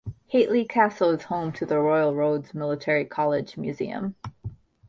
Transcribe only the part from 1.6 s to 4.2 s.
the Royal Roads Military College Museum.